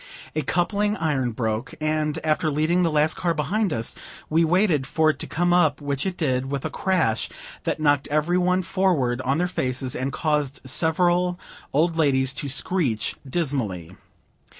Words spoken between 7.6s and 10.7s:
that knocked every one forward on their faces, and caused